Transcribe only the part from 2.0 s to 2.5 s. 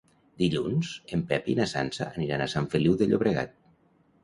aniran a